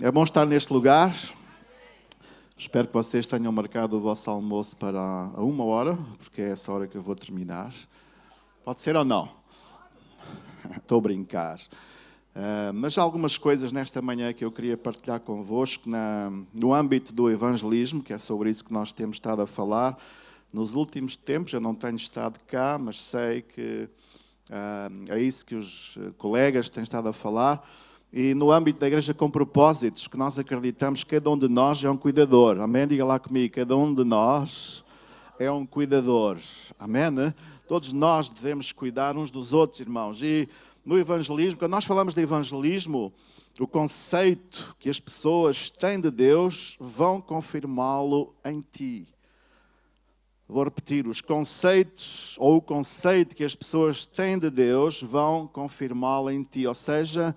[0.00, 1.12] É bom estar neste lugar.
[2.56, 6.70] Espero que vocês tenham marcado o vosso almoço para a uma hora, porque é essa
[6.70, 7.74] hora que eu vou terminar.
[8.64, 9.28] Pode ser ou não?
[10.76, 11.58] Estou a brincar.
[11.58, 17.12] Uh, mas há algumas coisas nesta manhã que eu queria partilhar convosco na, no âmbito
[17.12, 19.98] do evangelismo, que é sobre isso que nós temos estado a falar.
[20.52, 23.88] Nos últimos tempos, eu não tenho estado cá, mas sei que
[24.48, 27.68] uh, é isso que os colegas têm estado a falar
[28.12, 31.82] e no âmbito da igreja com propósitos, que nós acreditamos que cada um de nós
[31.82, 32.60] é um cuidador.
[32.60, 32.86] Amém?
[32.86, 34.84] Diga lá comigo, cada um de nós
[35.38, 36.38] é um cuidador.
[36.78, 37.10] Amém?
[37.10, 37.34] Né?
[37.68, 40.22] Todos nós devemos cuidar uns dos outros, irmãos.
[40.22, 40.48] E
[40.84, 43.12] no evangelismo, quando nós falamos de evangelismo,
[43.58, 49.08] o conceito que as pessoas têm de Deus vão confirmá-lo em ti.
[50.48, 56.30] Vou repetir, os conceitos ou o conceito que as pessoas têm de Deus vão confirmá-lo
[56.30, 56.68] em ti.
[56.68, 57.34] Ou seja,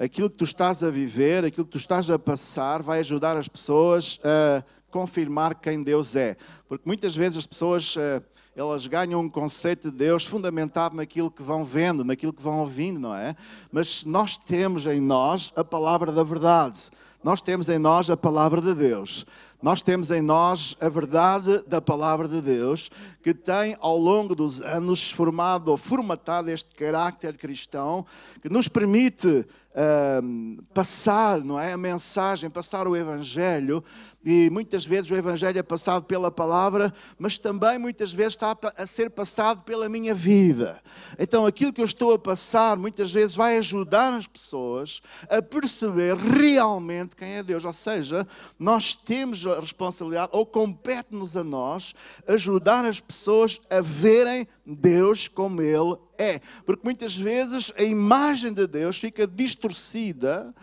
[0.00, 3.46] aquilo que tu estás a viver, aquilo que tu estás a passar, vai ajudar as
[3.46, 6.38] pessoas a confirmar quem Deus é.
[6.66, 8.22] Porque muitas vezes as pessoas eh,
[8.56, 12.98] elas ganham um conceito de Deus fundamentado naquilo que vão vendo, naquilo que vão ouvindo,
[12.98, 13.36] não é?
[13.70, 16.90] Mas nós temos em nós a palavra da verdade.
[17.22, 19.26] Nós temos em nós a palavra de Deus.
[19.62, 22.90] Nós temos em nós a verdade da palavra de Deus,
[23.22, 28.06] que tem ao longo dos anos formado ou formatado este carácter cristão,
[28.40, 29.28] que nos permite
[29.70, 33.84] uh, passar não é, a mensagem, passar o Evangelho,
[34.24, 38.86] e muitas vezes o Evangelho é passado pela palavra, mas também muitas vezes está a
[38.86, 40.80] ser passado pela minha vida.
[41.18, 46.16] Então aquilo que eu estou a passar muitas vezes vai ajudar as pessoas a perceber
[46.16, 47.64] realmente quem é Deus.
[47.64, 48.26] Ou seja,
[48.58, 51.94] nós temos a responsabilidade, ou compete-nos a nós,
[52.26, 56.40] ajudar as pessoas a verem Deus como Ele é.
[56.64, 60.54] Porque muitas vezes a imagem de Deus fica distorcida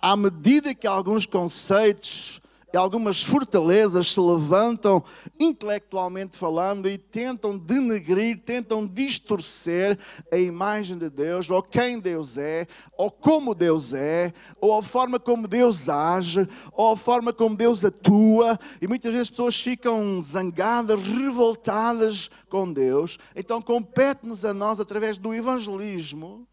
[0.00, 2.40] à medida que alguns conceitos
[2.76, 5.02] algumas fortalezas se levantam
[5.38, 9.98] intelectualmente falando e tentam denegrir, tentam distorcer
[10.32, 15.18] a imagem de Deus, ou quem Deus é, ou como Deus é, ou a forma
[15.18, 20.20] como Deus age, ou a forma como Deus atua, e muitas vezes as pessoas ficam
[20.22, 23.18] zangadas, revoltadas com Deus.
[23.36, 26.47] Então compete-nos a nós, através do evangelismo,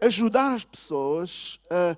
[0.00, 1.96] ajudar as pessoas a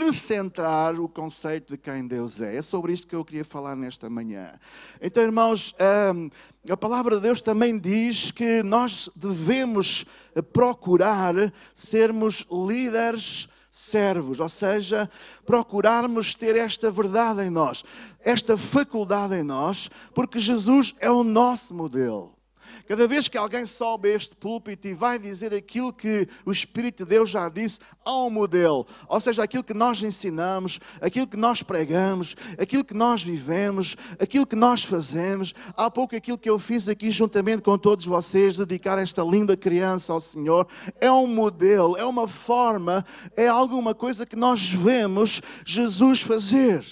[0.00, 2.56] recentrar o conceito de quem Deus é.
[2.56, 4.52] É sobre isto que eu queria falar nesta manhã.
[5.00, 5.74] Então, irmãos,
[6.14, 6.30] hum,
[6.68, 10.04] a palavra de Deus também diz que nós devemos
[10.52, 11.34] procurar
[11.74, 15.08] sermos líderes servos, ou seja,
[15.46, 17.84] procurarmos ter esta verdade em nós,
[18.20, 22.39] esta faculdade em nós, porque Jesus é o nosso modelo.
[22.86, 27.04] Cada vez que alguém sobe a este púlpito e vai dizer aquilo que o Espírito
[27.04, 28.86] de Deus já disse, um modelo.
[29.08, 34.46] Ou seja, aquilo que nós ensinamos, aquilo que nós pregamos, aquilo que nós vivemos, aquilo
[34.46, 35.54] que nós fazemos.
[35.76, 40.12] Há pouco aquilo que eu fiz aqui juntamente com todos vocês, dedicar esta linda criança
[40.12, 40.66] ao Senhor,
[41.00, 43.04] é um modelo, é uma forma,
[43.36, 46.84] é alguma coisa que nós vemos Jesus fazer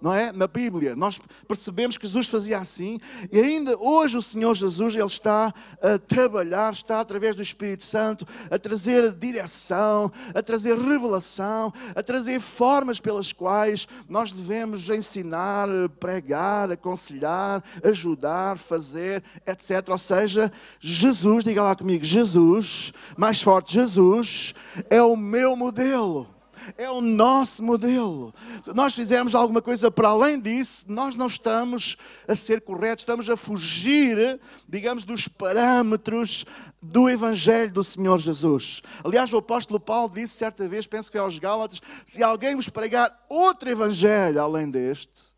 [0.00, 0.30] não é?
[0.30, 1.18] Na Bíblia, nós
[1.48, 3.00] percebemos que Jesus fazia assim
[3.32, 8.26] e ainda hoje o Senhor Jesus ele está a trabalhar, está através do Espírito Santo
[8.50, 15.68] a trazer direção, a trazer revelação, a trazer formas pelas quais nós devemos ensinar,
[15.98, 19.88] pregar, aconselhar, ajudar, fazer, etc.
[19.88, 24.54] Ou seja, Jesus, diga lá comigo, Jesus, mais forte, Jesus
[24.90, 26.35] é o meu modelo
[26.76, 28.34] é o nosso modelo.
[28.62, 31.96] Se nós fizermos alguma coisa para além disso, nós não estamos
[32.26, 36.44] a ser corretos, estamos a fugir, digamos, dos parâmetros
[36.82, 38.82] do Evangelho do Senhor Jesus.
[39.04, 42.68] Aliás, o apóstolo Paulo disse certa vez, penso que é aos Gálatas, se alguém vos
[42.68, 45.36] pregar outro Evangelho além deste,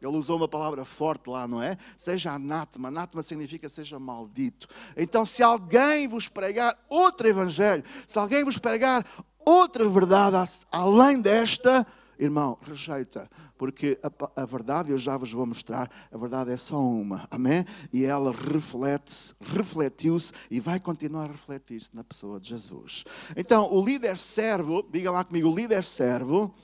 [0.00, 1.76] ele usou uma palavra forte lá, não é?
[1.96, 2.88] Seja anátema.
[2.88, 4.68] Anátema significa seja maldito.
[4.96, 9.04] Então, se alguém vos pregar outro evangelho, se alguém vos pregar
[9.48, 10.36] outra verdade
[10.70, 11.86] além desta,
[12.18, 16.78] irmão, rejeita, porque a, a, verdade eu já vos vou mostrar, a verdade é só
[16.78, 17.64] uma, amém?
[17.92, 23.04] E ela reflete-se, refletiu-se e vai continuar a refletir-se na pessoa de Jesus.
[23.36, 26.54] Então, o líder servo, diga lá comigo, o líder servo,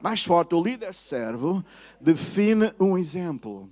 [0.00, 1.62] mais forte, o líder servo
[2.00, 3.70] define um exemplo.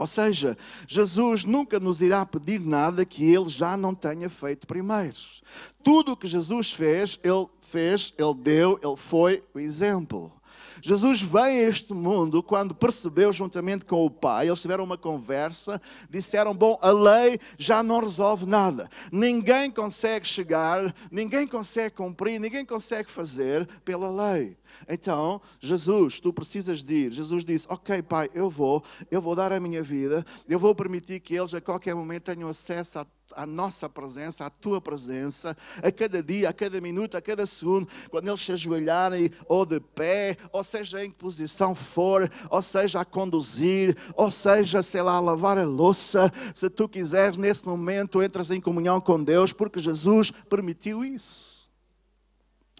[0.00, 0.56] Ou seja,
[0.86, 5.14] Jesus nunca nos irá pedir nada que ele já não tenha feito primeiro.
[5.82, 10.32] Tudo o que Jesus fez, ele fez, ele deu, ele foi o exemplo.
[10.82, 15.80] Jesus veio a este mundo quando percebeu, juntamente com o Pai, eles tiveram uma conversa,
[16.08, 18.88] disseram: Bom, a lei já não resolve nada.
[19.12, 24.56] Ninguém consegue chegar, ninguém consegue cumprir, ninguém consegue fazer pela lei.
[24.88, 27.12] Então, Jesus, tu precisas de ir.
[27.12, 31.20] Jesus disse: Ok, Pai, eu vou, eu vou dar a minha vida, eu vou permitir
[31.20, 33.06] que eles a qualquer momento tenham acesso a
[33.36, 37.88] a nossa presença, a tua presença, a cada dia, a cada minuto, a cada segundo,
[38.10, 43.00] quando eles se ajoelharem, ou de pé, ou seja em que posição for, ou seja
[43.00, 48.22] a conduzir, ou seja, sei lá, a lavar a louça, se tu quiseres, nesse momento,
[48.22, 51.68] entras em comunhão com Deus, porque Jesus permitiu isso.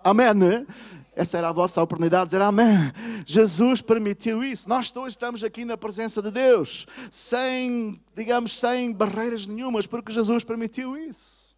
[0.03, 0.67] Amém, né?
[1.15, 2.93] Essa era a vossa oportunidade de dizer amém.
[3.27, 4.69] Jesus permitiu isso.
[4.69, 10.45] Nós todos estamos aqui na presença de Deus, sem, digamos, sem barreiras nenhumas, porque Jesus
[10.45, 11.51] permitiu isso.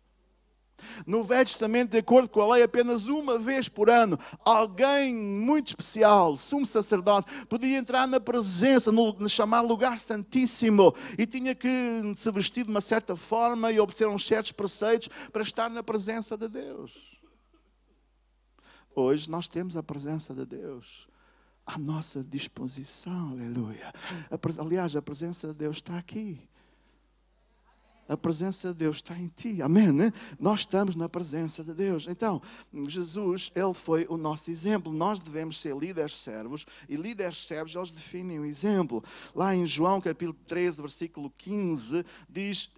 [1.07, 5.69] No Velho Testamento, de acordo com a lei, apenas uma vez por ano, alguém muito
[5.69, 11.69] especial, sumo sacerdote, podia entrar na presença, no, no chamado lugar santíssimo, e tinha que
[12.17, 16.37] se vestir de uma certa forma e obedecer uns certos preceitos para estar na presença
[16.37, 17.22] de Deus.
[18.95, 21.09] Hoje nós temos a presença de Deus
[21.65, 23.93] à nossa disposição, aleluia.
[24.59, 26.41] Aliás, a presença de Deus está aqui.
[28.09, 29.93] A presença de Deus está em ti, amém?
[29.93, 30.13] Né?
[30.39, 32.07] Nós estamos na presença de Deus.
[32.09, 32.41] Então,
[32.87, 34.93] Jesus, ele foi o nosso exemplo.
[34.93, 39.03] Nós devemos ser líderes servos e líderes servos, eles definem o exemplo.
[39.35, 42.71] Lá em João capítulo 13, versículo 15, diz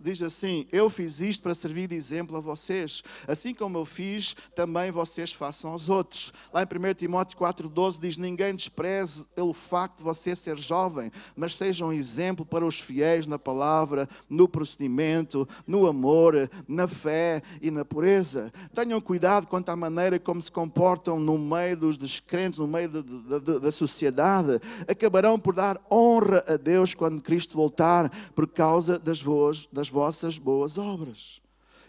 [0.00, 3.02] diz assim: Eu fiz isto para servir de exemplo a vocês.
[3.26, 6.32] Assim como eu fiz, também vocês façam aos outros.
[6.52, 11.54] Lá em 1 Timóteo 4,12 diz: Ninguém despreze o facto de você ser jovem, mas
[11.56, 17.70] seja um exemplo para os fiéis na palavra, no procedimento, no amor, na fé e
[17.70, 18.50] na pureza.
[18.74, 23.38] Tenham cuidado quanto à maneira como se comportam no meio dos descrentes, no meio da,
[23.38, 24.58] da, da sociedade.
[24.88, 29.22] Acabarão por dar honra a Deus quando Cristo voltar, por causa das
[29.70, 31.42] das vossas boas obras.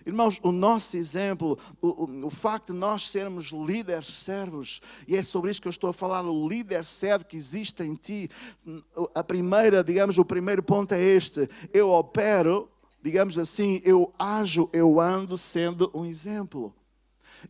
[0.08, 5.22] Irmãos, o nosso exemplo, o, o, o, facto de nós sermos líderes servos, e é
[5.22, 8.30] sobre isso que eu estou a falar, o líder servo que existe em ti.
[9.14, 12.70] A primeira, digamos, o primeiro ponto é este: eu opero,
[13.04, 16.74] digamos assim, eu ajo, eu ando sendo um exemplo.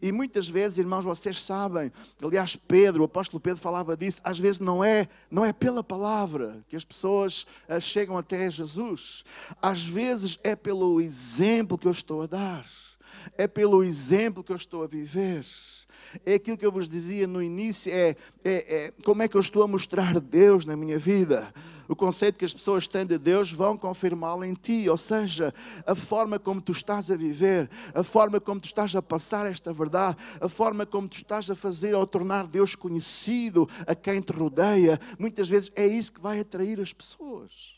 [0.01, 1.91] E muitas vezes, irmãos, vocês sabem,
[2.21, 6.63] aliás, Pedro, o apóstolo Pedro falava disso, às vezes não é, não é pela palavra
[6.67, 9.23] que as pessoas uh, chegam até Jesus.
[9.61, 12.65] Às vezes é pelo exemplo que eu estou a dar.
[13.37, 15.45] É pelo exemplo que eu estou a viver.
[16.25, 19.41] É aquilo que eu vos dizia no início, é, é, é como é que eu
[19.41, 21.53] estou a mostrar Deus na minha vida
[21.87, 24.89] o conceito que as pessoas têm de Deus vão confirmá-lo em ti.
[24.89, 25.53] Ou seja,
[25.85, 29.71] a forma como tu estás a viver, a forma como tu estás a passar esta
[29.71, 34.33] verdade, a forma como tu estás a fazer ao tornar Deus conhecido a quem te
[34.33, 37.76] rodeia, muitas vezes é isso que vai atrair as pessoas.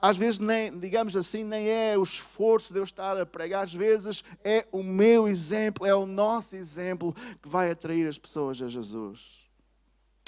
[0.00, 3.74] Às vezes, nem, digamos assim, nem é o esforço de eu estar a pregar, às
[3.74, 8.68] vezes é o meu exemplo, é o nosso exemplo que vai atrair as pessoas a
[8.68, 9.44] Jesus.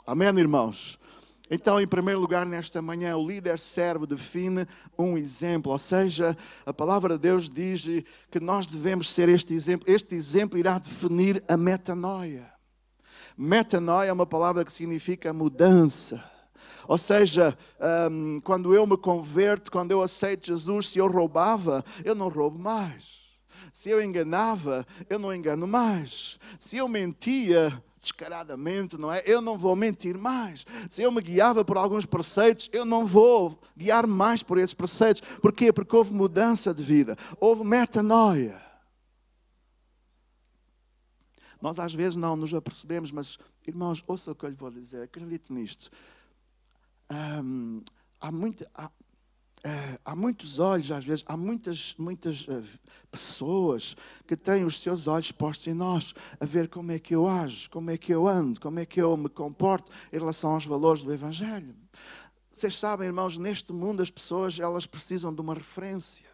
[0.07, 0.99] Amém, irmãos?
[1.49, 4.67] Então, em primeiro lugar, nesta manhã, o líder servo define
[4.99, 7.85] um exemplo, ou seja, a palavra de Deus diz
[8.31, 9.89] que nós devemos ser este exemplo.
[9.89, 12.53] Este exemplo irá definir a metanoia.
[13.37, 16.25] Metanoia é uma palavra que significa mudança.
[16.89, 17.57] Ou seja,
[18.11, 22.59] um, quando eu me converto, quando eu aceito Jesus, se eu roubava, eu não roubo
[22.59, 23.27] mais.
[23.73, 26.39] Se eu enganava, eu não engano mais.
[26.59, 29.23] Se eu mentia, descaradamente, não é?
[29.27, 30.65] Eu não vou mentir mais.
[30.89, 35.21] Se eu me guiava por alguns preceitos, eu não vou guiar mais por esses preceitos.
[35.41, 35.73] Porquê?
[35.73, 38.63] Porque houve mudança de vida, houve metanoia.
[41.61, 45.03] Nós às vezes não nos apercebemos, mas irmãos, ouça o que eu lhe vou dizer,
[45.03, 45.91] acredite nisto.
[47.11, 47.83] Hum,
[48.21, 48.91] há, muito, há,
[49.65, 52.63] é, há muitos olhos, às vezes, há muitas, muitas uh,
[53.11, 53.97] pessoas
[54.27, 57.71] que têm os seus olhos postos em nós, a ver como é que eu ajo,
[57.71, 61.03] como é que eu ando, como é que eu me comporto em relação aos valores
[61.03, 61.75] do Evangelho.
[62.51, 66.26] Vocês sabem, irmãos, neste mundo as pessoas elas precisam de uma referência.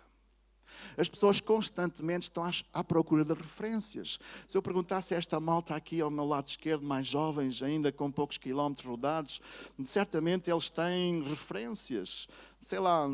[0.97, 4.19] As pessoas constantemente estão à procura de referências.
[4.47, 8.11] Se eu perguntasse a esta malta aqui ao meu lado esquerdo, mais jovens, ainda com
[8.11, 9.41] poucos quilómetros rodados,
[9.85, 12.29] certamente eles têm referências
[12.63, 13.09] sei lá,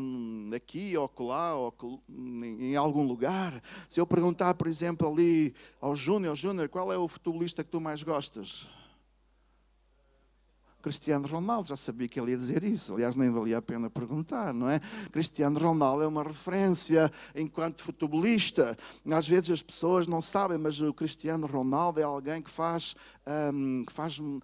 [0.55, 1.73] aqui ou lá, ou
[2.07, 3.61] em algum lugar.
[3.89, 7.81] Se eu perguntar, por exemplo, ali ao Júnior, Júnior, qual é o futebolista que tu
[7.81, 8.69] mais gostas?
[10.81, 14.53] Cristiano Ronaldo, já sabia que ele ia dizer isso, aliás, nem valia a pena perguntar,
[14.53, 14.79] não é?
[15.11, 18.77] Cristiano Ronaldo é uma referência enquanto futebolista.
[19.11, 22.95] Às vezes as pessoas não sabem, mas o Cristiano Ronaldo é alguém que faz,
[23.53, 24.39] um, que faz um,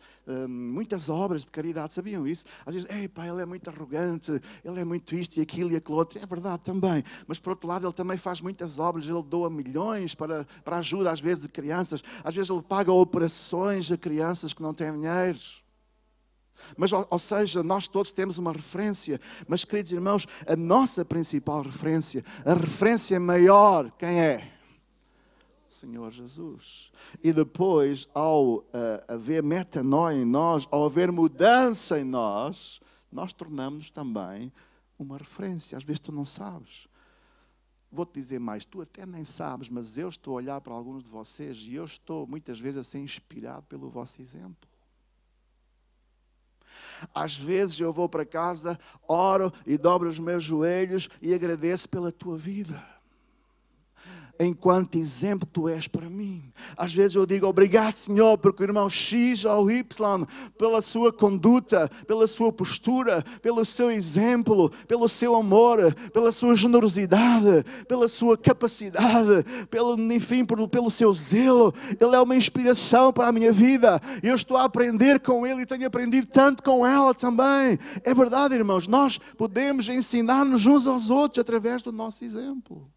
[0.47, 2.43] muitas obras de caridade, sabiam isso?
[2.65, 4.31] Às vezes, ei pá, ele é muito arrogante,
[4.63, 7.67] ele é muito isto e aquilo e aquilo outro, é verdade também, mas por outro
[7.67, 11.49] lado ele também faz muitas obras, ele doa milhões para, para ajuda às vezes de
[11.49, 15.39] crianças, às vezes ele paga operações a crianças que não têm dinheiro.
[16.77, 22.23] Mas, ou, seja, nós todos temos uma referência, mas, queridos irmãos, a nossa principal referência,
[22.45, 24.51] a referência maior, quem é?
[25.67, 26.91] Senhor Jesus.
[27.21, 28.63] E depois, ao uh,
[29.07, 32.79] haver metanoia em nós, ao haver mudança em nós,
[33.11, 34.51] nós tornamos também
[34.97, 35.77] uma referência.
[35.77, 36.87] Às vezes tu não sabes.
[37.91, 41.09] Vou-te dizer mais, tu até nem sabes, mas eu estou a olhar para alguns de
[41.09, 44.69] vocês e eu estou muitas vezes a ser inspirado pelo vosso exemplo.
[47.13, 52.11] Às vezes eu vou para casa, oro e dobro os meus joelhos e agradeço pela
[52.11, 52.94] tua vida
[54.39, 56.43] enquanto exemplo tu és para mim.
[56.77, 59.83] Às vezes eu digo obrigado, Senhor, porque o irmão X ou Y,
[60.57, 67.63] pela sua conduta, pela sua postura, pelo seu exemplo, pelo seu amor, pela sua generosidade,
[67.87, 71.73] pela sua capacidade, pelo, enfim, pelo, pelo seu zelo.
[71.99, 74.01] Ele é uma inspiração para a minha vida.
[74.21, 77.77] Eu estou a aprender com ele e tenho aprendido tanto com ela também.
[78.03, 82.89] É verdade, irmãos, nós podemos ensinar-nos uns aos outros através do nosso exemplo.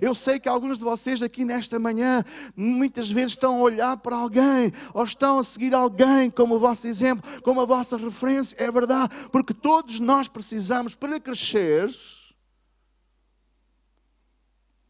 [0.00, 2.24] Eu sei que alguns de vocês aqui nesta manhã
[2.56, 6.86] muitas vezes estão a olhar para alguém ou estão a seguir alguém como o vosso
[6.86, 8.56] exemplo, como a vossa referência.
[8.58, 11.90] É verdade, porque todos nós precisamos para crescer.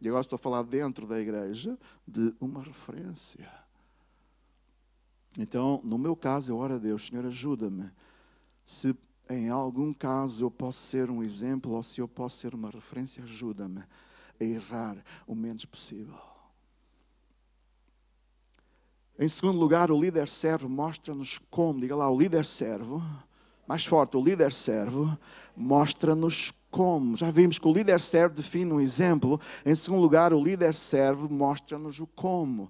[0.00, 3.48] E agora estou a falar dentro da igreja de uma referência.
[5.38, 7.90] Então, no meu caso, eu oro a Deus, Senhor, ajuda-me.
[8.64, 8.94] Se
[9.28, 13.22] em algum caso eu posso ser um exemplo ou se eu posso ser uma referência,
[13.22, 13.82] ajuda-me
[14.40, 16.18] a errar o menos possível.
[19.18, 23.02] Em segundo lugar, o líder servo mostra-nos como, diga lá, o líder servo,
[23.66, 25.16] mais forte, o líder servo
[25.56, 27.16] mostra-nos como.
[27.16, 29.40] Já vimos que o líder servo define um exemplo.
[29.64, 32.68] Em segundo lugar, o líder servo mostra-nos o como.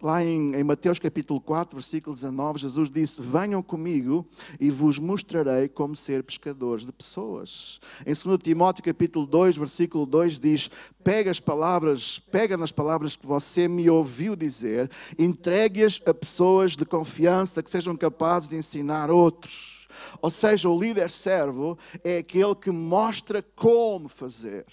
[0.00, 4.24] Lá em, Mateus capítulo 4, versículo 19, Jesus disse: Venham comigo
[4.60, 7.80] e vos mostrarei como ser pescadores de pessoas.
[8.06, 10.70] Em 2 Timóteo capítulo 2, versículo 2 diz:
[11.02, 16.86] Pega as palavras, pega nas palavras que você me ouviu dizer, entregue-as a pessoas de
[16.86, 19.81] confiança que sejam capazes de ensinar outros.
[20.20, 24.64] Ou seja, o líder servo é aquele que mostra como fazer.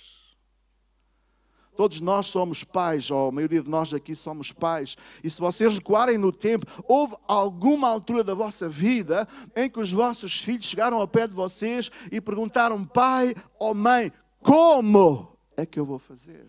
[1.79, 5.75] Todos nós somos pais, ou a maioria de nós aqui somos pais, e se vocês
[5.75, 10.99] recuarem no tempo, houve alguma altura da vossa vida em que os vossos filhos chegaram
[10.99, 14.11] ao pé de vocês e perguntaram, pai ou mãe,
[14.41, 16.47] como é que eu vou fazer?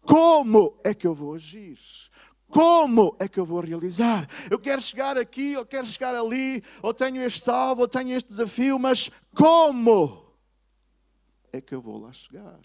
[0.00, 1.78] Como é que eu vou agir?
[2.54, 4.28] Como é que eu vou realizar?
[4.48, 8.28] Eu quero chegar aqui, eu quero chegar ali, ou tenho este alvo, ou tenho este
[8.28, 10.24] desafio, mas como
[11.52, 12.60] é que eu vou lá chegar?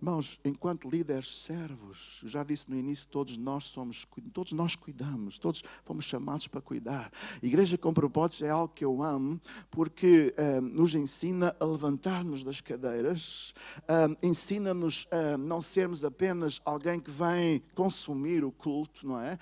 [0.00, 5.64] Irmãos, enquanto líderes servos, já disse no início, todos nós somos, todos nós cuidamos, todos
[5.84, 7.10] fomos chamados para cuidar.
[7.42, 12.60] Igreja com propósitos é algo que eu amo, porque eh, nos ensina a levantar-nos das
[12.60, 13.52] cadeiras,
[13.88, 19.36] eh, ensina-nos a não sermos apenas alguém que vem consumir o culto, não é?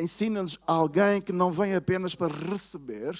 [0.00, 3.14] ensina-nos alguém que não vem apenas para receber,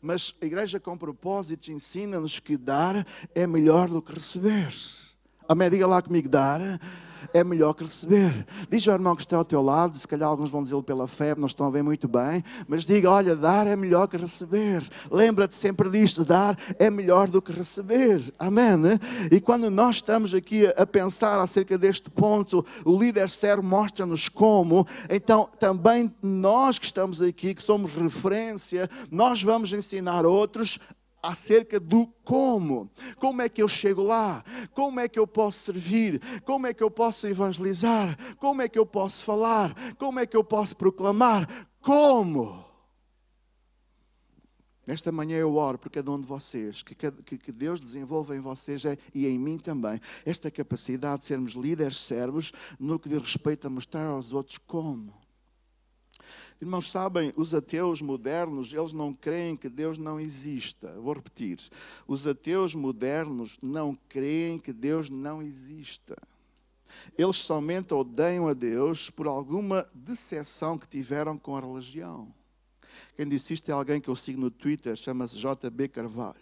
[0.00, 4.72] mas a igreja com propósitos ensina-nos que dar é melhor do que receber.
[5.48, 5.70] Amém?
[5.70, 6.60] Diga lá comigo, dar
[7.32, 8.46] é melhor que receber.
[8.70, 11.34] Diz ao irmão que está ao teu lado, se calhar alguns vão dizê-lo pela fé,
[11.34, 14.82] não estão a ver muito bem, mas diga: olha, dar é melhor que receber.
[15.10, 18.22] Lembra-te sempre disto: dar é melhor do que receber.
[18.38, 18.68] Amém?
[19.30, 24.86] E quando nós estamos aqui a pensar acerca deste ponto, o líder servo mostra-nos como,
[25.08, 30.78] então também nós que estamos aqui, que somos referência, nós vamos ensinar outros
[31.28, 32.90] acerca do como.
[33.18, 34.42] Como é que eu chego lá?
[34.72, 36.20] Como é que eu posso servir?
[36.44, 38.16] Como é que eu posso evangelizar?
[38.38, 39.74] Como é que eu posso falar?
[39.96, 41.68] Como é que eu posso proclamar?
[41.82, 42.64] Como?
[44.86, 48.40] Nesta manhã eu oro por cada um de vocês, que, que, que Deus desenvolva em
[48.40, 53.20] vocês é, e em mim também esta capacidade de sermos líderes servos no que diz
[53.20, 55.27] respeito a mostrar aos outros como.
[56.60, 60.92] Irmãos, sabem, os ateus modernos, eles não creem que Deus não exista.
[61.00, 61.58] Vou repetir.
[62.06, 66.16] Os ateus modernos não creem que Deus não exista.
[67.16, 72.32] Eles somente odeiam a Deus por alguma decepção que tiveram com a religião.
[73.16, 76.36] Quem disse isto é alguém que eu sigo no Twitter, chama-se JB Carvalho.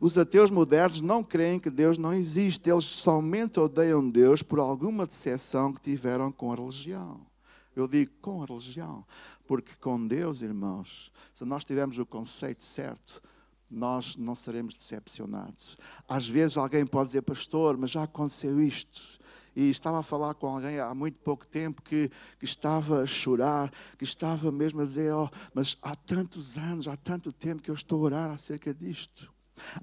[0.00, 5.06] Os ateus modernos não creem que Deus não existe, eles somente odeiam Deus por alguma
[5.06, 7.31] decepção que tiveram com a religião.
[7.74, 9.04] Eu digo com a religião,
[9.46, 13.22] porque com Deus, irmãos, se nós tivermos o conceito certo,
[13.70, 15.78] nós não seremos decepcionados.
[16.06, 19.18] Às vezes alguém pode dizer, pastor, mas já aconteceu isto
[19.54, 23.72] e estava a falar com alguém há muito pouco tempo que, que estava a chorar,
[23.98, 27.74] que estava mesmo a dizer: Oh, mas há tantos anos, há tanto tempo que eu
[27.74, 29.32] estou a orar acerca disto.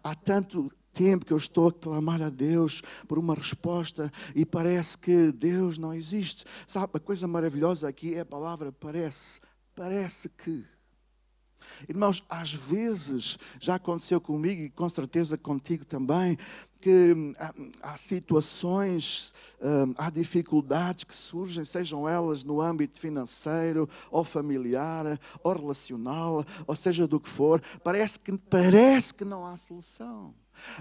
[0.03, 4.97] Há tanto tempo que eu estou a clamar a Deus por uma resposta e parece
[4.97, 6.43] que Deus não existe.
[6.67, 9.39] Sabe, a coisa maravilhosa aqui é a palavra parece.
[9.73, 10.65] Parece que.
[11.87, 16.37] Irmãos, às vezes já aconteceu comigo e com certeza contigo também,
[16.81, 17.53] que hum, há,
[17.93, 25.53] há situações, hum, há dificuldades que surgem, sejam elas no âmbito financeiro, ou familiar, ou
[25.53, 30.33] relacional, ou seja do que for, parece que, parece que não há solução.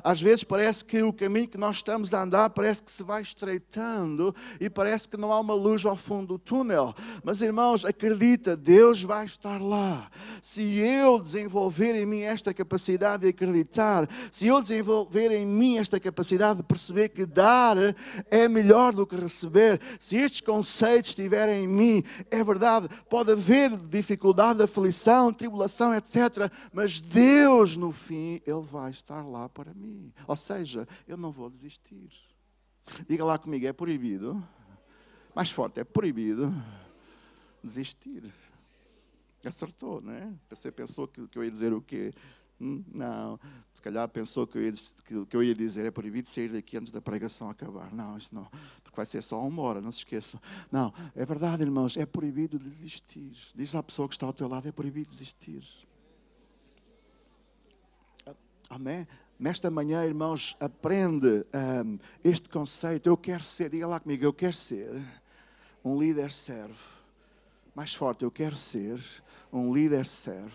[0.03, 3.23] Às vezes parece que o caminho que nós estamos a andar parece que se vai
[3.23, 6.95] estreitando e parece que não há uma luz ao fundo do túnel.
[7.23, 10.11] Mas irmãos, acredita, Deus vai estar lá.
[10.43, 15.99] Se eu desenvolver em mim esta capacidade de acreditar, se eu desenvolver em mim esta
[15.99, 17.77] capacidade de perceber que dar
[18.31, 23.77] é melhor do que receber, se estes conceitos estiverem em mim, é verdade, pode haver
[23.77, 26.51] dificuldade, aflição, tribulação, etc.
[26.73, 30.13] Mas Deus, no fim, Ele vai estar lá para para mim.
[30.27, 32.11] Ou seja, eu não vou desistir.
[33.07, 34.43] Diga lá comigo, é proibido.
[35.35, 36.53] Mais forte, é proibido
[37.63, 38.33] desistir.
[39.45, 40.33] Acertou, não é?
[40.51, 42.11] Você pensou que, que eu ia dizer o quê?
[42.61, 43.39] Hum, não,
[43.73, 44.73] se calhar pensou que
[45.05, 47.93] que, que eu ia dizer é proibido sair daqui antes da pregação acabar.
[47.93, 48.49] Não, isso não,
[48.83, 50.41] porque vai ser só uma hora, não se esqueçam.
[50.73, 53.37] Não, é verdade, irmãos, é proibido desistir.
[53.55, 55.63] Diz à pessoa que está ao teu lado, é proibido desistir.
[58.69, 59.07] Amém?
[59.39, 63.09] Nesta manhã, irmãos, aprende um, este conceito.
[63.09, 64.91] Eu quero ser, diga lá comigo, eu quero ser
[65.85, 66.75] um líder serve.
[67.73, 69.01] Mais forte, eu quero ser
[69.53, 70.51] um líder serve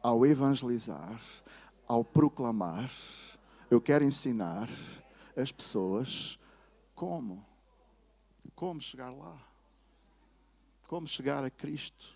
[0.00, 1.20] ao evangelizar,
[1.84, 2.88] ao proclamar.
[3.68, 4.68] Eu quero ensinar
[5.36, 6.38] as pessoas
[6.94, 7.44] como.
[8.54, 9.36] Como chegar lá.
[10.86, 12.14] Como chegar a Cristo.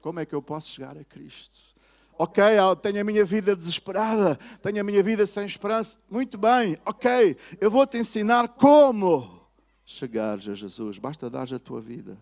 [0.00, 1.78] Como é que eu posso chegar a Cristo?
[2.18, 2.42] Ok,
[2.80, 5.98] tenho a minha vida desesperada, tenho a minha vida sem esperança.
[6.10, 9.42] Muito bem, ok, eu vou te ensinar como
[9.84, 10.98] chegares a Jesus.
[10.98, 12.16] Basta dar a tua vida.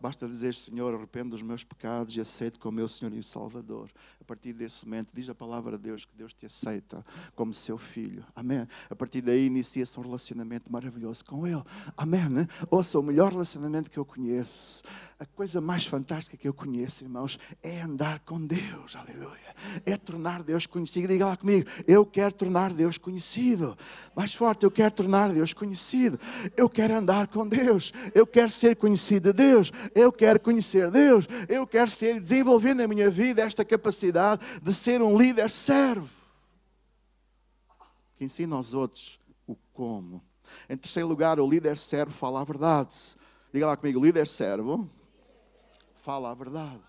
[0.00, 3.88] Basta dizer, Senhor, arrependo dos meus pecados e aceito como meu Senhor e Salvador.
[4.18, 7.04] A partir desse momento, diz a palavra de Deus que Deus te aceita
[7.36, 8.24] como seu filho.
[8.34, 8.66] Amém.
[8.88, 11.62] A partir daí, inicia-se um relacionamento maravilhoso com Ele.
[11.96, 12.30] Amém.
[12.30, 12.48] Né?
[12.70, 14.82] Ouça, o melhor relacionamento que eu conheço,
[15.18, 18.96] a coisa mais fantástica que eu conheço, irmãos, é andar com Deus.
[18.96, 19.54] Aleluia.
[19.84, 21.08] É tornar Deus conhecido.
[21.08, 23.76] Diga lá comigo, eu quero tornar Deus conhecido.
[24.16, 26.18] Mais forte, eu quero tornar Deus conhecido.
[26.56, 27.92] Eu quero andar com Deus.
[28.14, 32.86] Eu quero ser conhecido de Deus eu quero conhecer Deus, eu quero ser, desenvolver na
[32.86, 36.08] minha vida esta capacidade de ser um líder servo,
[38.16, 40.22] que ensina aos outros o como.
[40.68, 42.94] Em terceiro lugar, o líder servo fala a verdade.
[43.52, 44.88] Diga lá comigo, o líder servo
[45.94, 46.80] fala a verdade.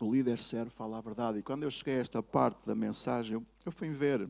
[0.00, 1.38] O líder servo fala a verdade.
[1.38, 4.28] E quando eu cheguei a esta parte da mensagem, eu, eu fui ver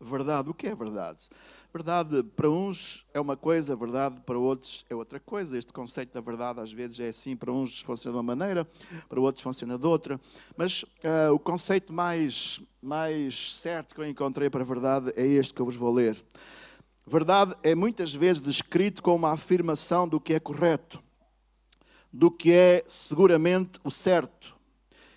[0.00, 0.50] verdade.
[0.50, 1.28] O que é verdade?
[1.72, 5.58] Verdade para uns é uma coisa, verdade para outros é outra coisa.
[5.58, 8.68] Este conceito da verdade às vezes é assim, para uns funciona de uma maneira,
[9.08, 10.20] para outros funciona de outra.
[10.56, 15.52] Mas uh, o conceito mais, mais certo que eu encontrei para a verdade é este
[15.52, 16.22] que eu vos vou ler.
[17.06, 21.02] Verdade é muitas vezes descrito como uma afirmação do que é correto,
[22.12, 24.54] do que é seguramente o certo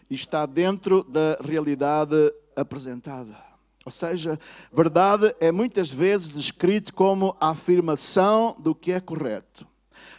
[0.10, 2.16] e está dentro da realidade
[2.56, 3.47] apresentada.
[3.88, 4.38] Ou seja,
[4.70, 9.66] verdade é muitas vezes descrito como a afirmação do que é correto,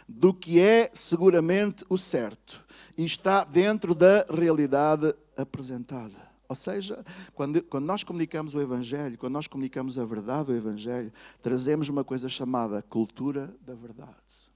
[0.07, 2.65] do que é seguramente o certo
[2.97, 6.15] e está dentro da realidade apresentada.
[6.47, 7.05] Ou seja,
[7.35, 12.03] quando, quando, nós comunicamos o Evangelho, quando nós comunicamos a verdade do Evangelho, trazemos uma
[12.03, 14.49] coisa chamada cultura da verdade.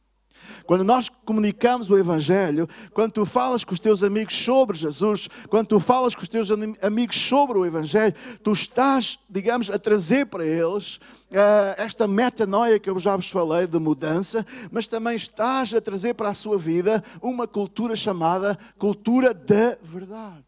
[0.66, 5.68] Quando nós comunicamos o Evangelho, quando tu falas com os teus amigos sobre Jesus, quando
[5.68, 6.50] tu falas com os teus
[6.82, 12.90] amigos sobre o Evangelho, tu estás, digamos, a trazer para eles uh, esta metanoia que
[12.90, 17.04] eu já vos falei de mudança, mas também estás a trazer para a sua vida
[17.22, 20.46] uma cultura chamada cultura da verdade.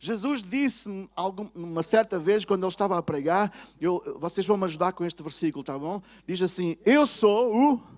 [0.00, 1.08] Jesus disse-me
[1.54, 5.22] uma certa vez, quando ele estava a pregar, eu, vocês vão me ajudar com este
[5.22, 6.02] versículo, tá bom?
[6.26, 7.94] Diz assim: Eu sou o.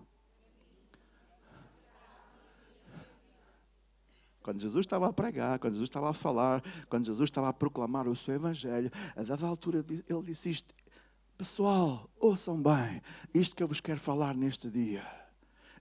[4.46, 8.06] Quando Jesus estava a pregar, quando Jesus estava a falar, quando Jesus estava a proclamar
[8.06, 10.72] o seu Evangelho, a dada altura ele disse isto:
[11.36, 13.02] Pessoal, ouçam bem
[13.34, 15.04] isto que eu vos quero falar neste dia.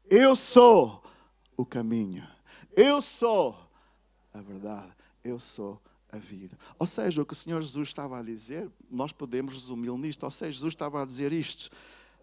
[0.10, 1.04] Eu sou
[1.56, 2.28] o caminho,
[2.76, 3.56] eu sou
[4.34, 4.92] a verdade,
[5.24, 5.80] eu sou
[6.12, 6.58] a vida.
[6.80, 10.24] Ou seja, o que o Senhor Jesus estava a dizer, nós podemos resumi-lo nisto.
[10.24, 11.70] Ou seja, Jesus estava a dizer isto.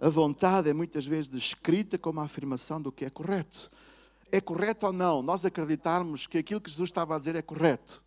[0.01, 3.71] A vontade é muitas vezes descrita como a afirmação do que é correto.
[4.33, 8.03] É correto ou não nós acreditarmos que aquilo que Jesus estava a dizer é correto?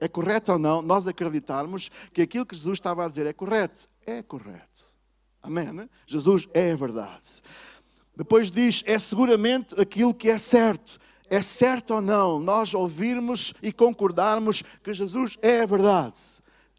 [0.00, 3.88] É correto ou não nós acreditarmos que aquilo que Jesus estava a dizer é correto?
[4.04, 4.96] É correto.
[5.42, 5.72] Amém?
[5.72, 5.88] Né?
[6.06, 7.42] Jesus é a verdade.
[8.16, 13.72] Depois diz: é seguramente aquilo que é certo é certo ou não nós ouvirmos e
[13.72, 16.20] concordarmos que Jesus é a verdade?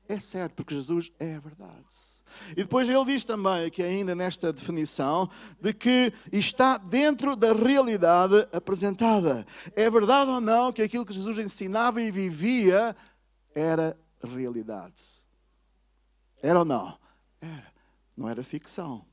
[0.08, 2.17] É certo, porque Jesus é a verdade.
[2.52, 5.30] E depois ele diz também, aqui ainda nesta definição,
[5.62, 9.46] de que está dentro da realidade apresentada.
[9.76, 12.96] É verdade ou não que aquilo que Jesus ensinava e vivia
[13.54, 15.04] era realidade?
[16.42, 16.98] Era ou não?
[17.42, 17.68] Era.
[18.16, 19.06] Não era ficção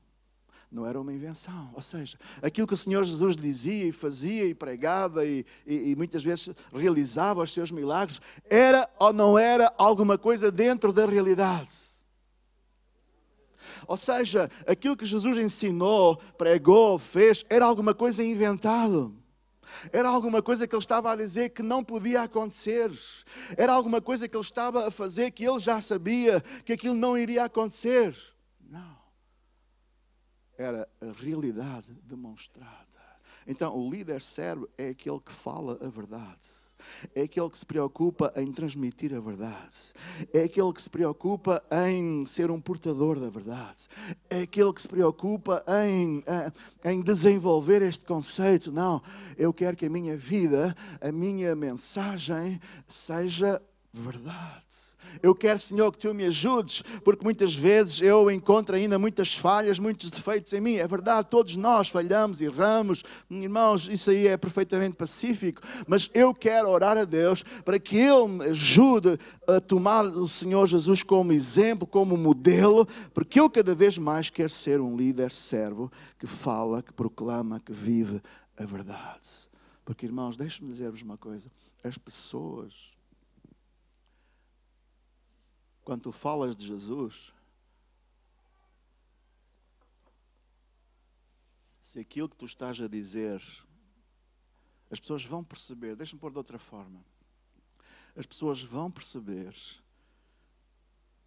[0.75, 1.71] não era uma invenção.
[1.73, 5.95] Ou seja, aquilo que o Senhor Jesus dizia e fazia e pregava e, e, e,
[5.95, 11.94] muitas vezes realizava os seus milagres, era ou não era alguma coisa dentro da realidade.
[13.87, 19.15] Ou seja, aquilo que Jesus ensinou, pregou, fez, era alguma coisa inventado.
[19.91, 22.91] Era alguma coisa que ele estava a dizer que não podia acontecer.
[23.57, 27.17] Era alguma coisa que ele estava a fazer que ele já sabia que aquilo não
[27.17, 28.15] iria acontecer
[30.57, 32.85] era a realidade demonstrada.
[33.47, 36.64] Então, o líder servo é aquele que fala a verdade.
[37.13, 39.93] É aquele que se preocupa em transmitir a verdade.
[40.33, 43.87] É aquele que se preocupa em ser um portador da verdade.
[44.29, 48.71] É aquele que se preocupa em, eh, em desenvolver este conceito.
[48.71, 49.01] Não,
[49.37, 53.61] eu quero que a minha vida, a minha mensagem seja
[54.01, 54.85] verdade.
[55.21, 59.79] Eu quero, Senhor, que tu me ajudes, porque muitas vezes eu encontro ainda muitas falhas,
[59.79, 60.75] muitos defeitos em mim.
[60.75, 63.03] É verdade, todos nós falhamos, erramos.
[63.29, 65.61] Irmãos, isso aí é perfeitamente pacífico.
[65.87, 70.65] Mas eu quero orar a Deus para que Ele me ajude a tomar o Senhor
[70.67, 75.91] Jesus como exemplo, como modelo, porque eu cada vez mais quero ser um líder servo
[76.19, 78.21] que fala, que proclama, que vive
[78.57, 79.45] a verdade.
[79.83, 81.49] Porque, irmãos, deixe-me dizer-vos uma coisa:
[81.83, 82.94] as pessoas
[85.85, 87.31] quando tu falas de Jesus,
[91.79, 93.39] se aquilo que tu estás a dizer,
[94.89, 97.05] as pessoas vão perceber, deixa-me pôr de outra forma,
[98.15, 99.55] as pessoas vão perceber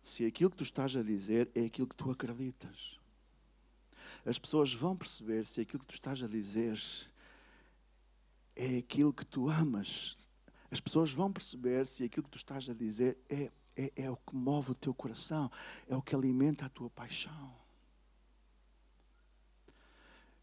[0.03, 2.99] se aquilo que tu estás a dizer é aquilo que tu acreditas.
[4.27, 6.77] As pessoas vão perceber se aquilo que tu estás a dizer
[8.57, 10.29] é aquilo que tu amas.
[10.69, 14.17] As pessoas vão perceber se aquilo que tu estás a dizer é é, é o
[14.17, 15.49] que move o teu coração,
[15.89, 17.55] é o que alimenta a tua paixão.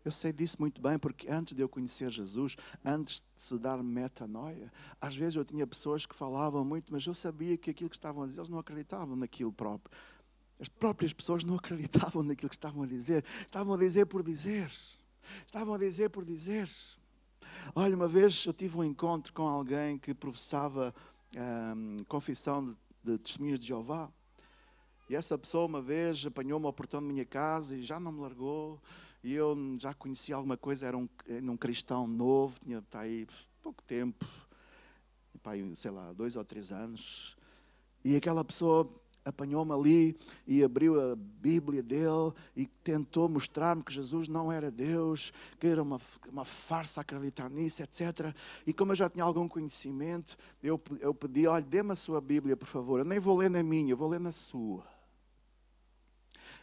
[0.05, 3.81] Eu sei disso muito bem, porque antes de eu conhecer Jesus, antes de se dar
[3.81, 4.71] metanoia,
[5.01, 8.23] às vezes eu tinha pessoas que falavam muito, mas eu sabia que aquilo que estavam
[8.23, 9.91] a dizer, eles não acreditavam naquilo próprio.
[10.59, 13.25] As próprias pessoas não acreditavam naquilo que estavam a dizer.
[13.41, 14.71] Estavam a dizer por dizer.
[15.43, 16.69] Estavam a dizer por dizer.
[17.73, 20.93] Olha, uma vez eu tive um encontro com alguém que professava
[21.75, 24.09] hum, confissão de de testemunhas de Jeová.
[25.07, 28.21] E essa pessoa uma vez apanhou-me ao portão da minha casa e já não me
[28.21, 28.81] largou.
[29.23, 33.27] E eu já conhecia alguma coisa, era um, era um cristão novo, tinha tá aí
[33.61, 34.25] pouco tempo,
[35.75, 37.37] sei lá, dois ou três anos.
[38.03, 38.89] E aquela pessoa
[39.25, 45.33] apanhou-me ali e abriu a Bíblia dele e tentou mostrar-me que Jesus não era Deus,
[45.59, 45.99] que era uma,
[46.31, 48.33] uma farsa acreditar nisso, etc.
[48.67, 52.55] E como eu já tinha algum conhecimento, eu, eu pedi: olha, dê-me a sua Bíblia,
[52.55, 52.99] por favor.
[52.99, 54.83] Eu nem vou ler na minha, eu vou ler na sua.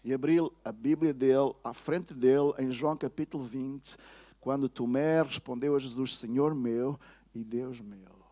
[0.05, 3.97] E abri a Bíblia dele, à frente dele, em João capítulo 20,
[4.41, 6.99] quando Tomé respondeu a Jesus: Senhor meu
[7.35, 8.23] e Deus meu.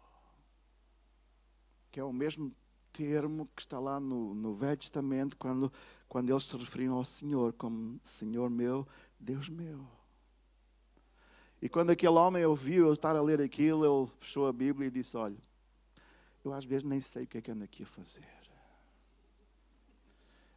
[1.91, 2.55] Que é o mesmo
[2.93, 5.73] termo que está lá no, no Velho Testamento, quando,
[6.09, 8.87] quando eles se referiam ao Senhor como Senhor meu,
[9.19, 9.87] Deus meu.
[11.63, 14.91] E quando aquele homem ouviu eu estar a ler aquilo, ele fechou a Bíblia e
[14.91, 15.37] disse: Olha,
[16.45, 18.40] eu às vezes nem sei o que é que ando aqui a fazer.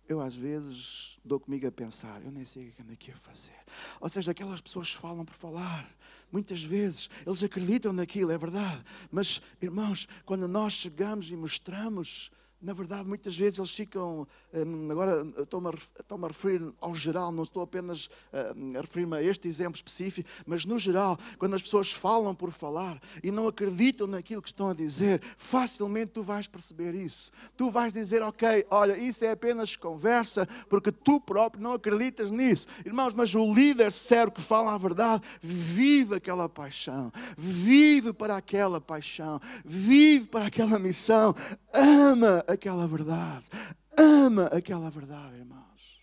[0.07, 3.15] Eu às vezes dou comigo a pensar, eu nem sei o que ando aqui a
[3.15, 3.55] fazer.
[3.99, 5.89] Ou seja, aquelas pessoas falam por falar.
[6.31, 8.83] Muitas vezes eles acreditam naquilo, é verdade.
[9.11, 12.31] Mas, irmãos, quando nós chegamos e mostramos
[12.63, 14.25] na verdade, muitas vezes eles ficam.
[14.53, 18.09] Hum, agora estou-me a, referir ao geral, não estou apenas
[18.55, 22.51] hum, a referir-me a este exemplo específico, mas no geral, quando as pessoas falam por
[22.51, 27.31] falar e não acreditam naquilo que estão a dizer, facilmente tu vais perceber isso.
[27.57, 32.67] Tu vais dizer, ok, olha, isso é apenas conversa, porque tu próprio não acreditas nisso.
[32.85, 38.79] Irmãos, mas o líder sério que fala a verdade vive aquela paixão, vive para aquela
[38.79, 41.35] paixão, vive para aquela missão,
[41.73, 43.49] ama aquela verdade.
[43.97, 46.01] Ama aquela verdade, irmãos.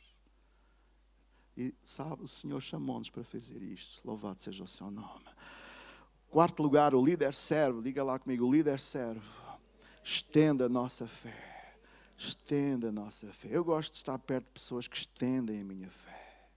[1.57, 4.07] E sabe, o Senhor chamou-nos para fazer isto.
[4.07, 5.27] Louvado seja o seu nome.
[6.31, 7.83] Quarto lugar, o líder servo.
[7.83, 9.21] Diga lá comigo, o líder servo.
[10.03, 11.75] Estenda a nossa fé.
[12.17, 13.49] Estenda a nossa fé.
[13.51, 16.49] Eu gosto de estar perto de pessoas que estendem a minha fé.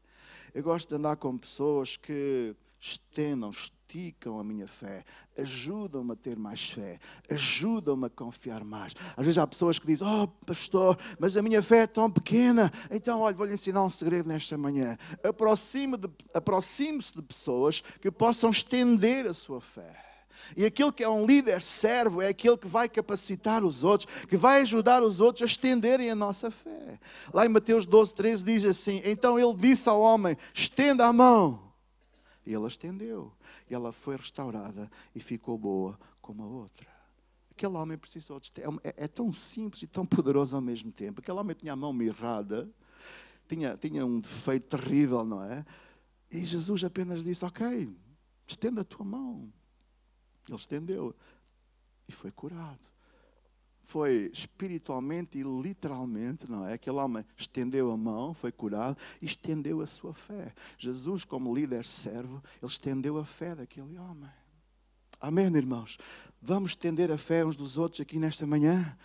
[0.54, 5.06] Eu gosto de andar com pessoas que estendam, esticam a minha fé,
[5.38, 7.00] ajudam-me a ter mais fé,
[7.32, 8.94] ajudam-me a confiar mais.
[9.16, 12.70] Às vezes há pessoas que dizem: Oh, pastor, mas a minha fé é tão pequena.
[12.92, 14.98] Então, olha, vou-lhe ensinar um segredo nesta manhã.
[16.34, 19.96] Aproxime-se de, pessoas que possam estender a sua fé.
[20.58, 24.36] E aquele que é um líder servo é aquele que vai capacitar os outros, que
[24.36, 27.00] vai ajudar os outros a estenderem a nossa fé.
[27.34, 31.73] Lá em Mateus 12, 13 diz assim: Então ele disse ao homem: Estenda a mão.
[32.46, 33.34] E ela estendeu.
[33.70, 36.88] E ela foi restaurada e ficou boa como a outra.
[37.52, 38.52] Aquele homem precisou de
[38.84, 41.22] é, é tão simples e tão poderoso ao mesmo tempo.
[41.22, 42.70] Aquele homem tinha a mão mirrada,
[43.48, 45.66] tinha, tinha um defeito terrível, não é?
[46.32, 47.96] E Jesus apenas disse: Ok,
[48.48, 49.52] estenda a tua mão.
[50.48, 51.16] Ele estendeu
[52.08, 52.93] e foi curado
[53.84, 56.74] foi espiritualmente e literalmente, não é?
[56.74, 60.54] Aquele homem estendeu a mão, foi curado e estendeu a sua fé.
[60.78, 64.30] Jesus, como líder servo, ele estendeu a fé daquele homem.
[65.20, 65.98] Amém, irmãos?
[66.42, 68.98] Vamos estender a fé uns dos outros aqui nesta manhã?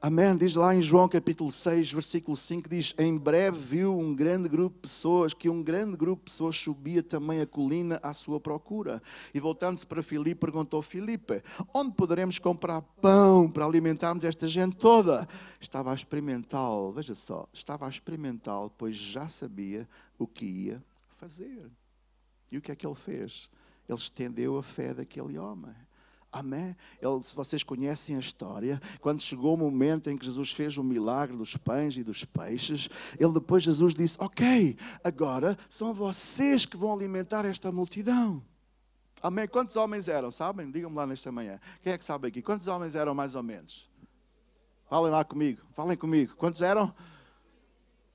[0.00, 0.36] Amém.
[0.36, 4.76] Diz lá em João capítulo 6, versículo 5, diz: Em breve viu um grande grupo
[4.76, 9.02] de pessoas, que um grande grupo de pessoas subia também a colina à sua procura.
[9.32, 15.26] E voltando-se para Filipe, perguntou: Filipe, onde poderemos comprar pão para alimentarmos esta gente toda?
[15.58, 20.84] Estava a experimentá-lo, veja só, estava a experimentá-lo, pois já sabia o que ia
[21.16, 21.70] fazer.
[22.52, 23.48] E o que é que ele fez?
[23.88, 25.74] Ele estendeu a fé daquele homem.
[26.38, 26.76] Amém?
[27.00, 30.84] Ele, se vocês conhecem a história, quando chegou o momento em que Jesus fez o
[30.84, 36.76] milagre dos pães e dos peixes, ele depois Jesus disse: Ok, agora são vocês que
[36.76, 38.42] vão alimentar esta multidão.
[39.22, 39.48] Amém?
[39.48, 40.30] Quantos homens eram?
[40.30, 40.70] Sabem?
[40.70, 41.58] Digam-me lá nesta manhã.
[41.82, 42.42] Quem é que sabe aqui?
[42.42, 43.88] Quantos homens eram mais ou menos?
[44.90, 45.62] Falem lá comigo.
[45.72, 46.36] Falem comigo.
[46.36, 46.94] Quantos eram?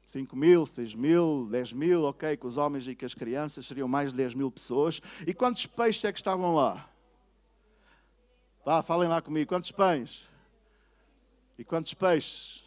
[0.05, 3.87] 5 mil, 6 mil, 10 mil, ok, com os homens e com as crianças seriam
[3.87, 5.01] mais de 10 mil pessoas.
[5.25, 6.90] E quantos peixes é que estavam lá?
[8.63, 9.49] Vá, falem lá comigo.
[9.49, 10.29] Quantos pães?
[11.57, 12.63] E quantos peixes?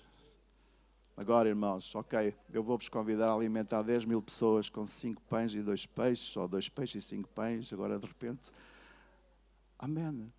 [1.17, 5.63] Agora, irmãos, ok, eu vou-vos convidar a alimentar 10 mil pessoas com 5 pães e
[5.63, 8.51] 2 peixes, ou 2 peixes e 5 pães, agora de repente.
[9.79, 10.33] Amém.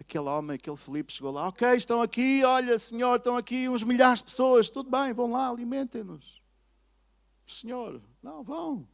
[0.00, 4.18] Aquele homem, aquele Felipe chegou lá, ok, estão aqui, olha, Senhor, estão aqui uns milhares
[4.18, 6.42] de pessoas, tudo bem, vão lá, alimentem-nos.
[7.46, 8.86] Senhor, não, vão.